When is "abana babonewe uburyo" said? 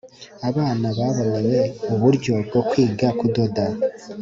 0.49-2.33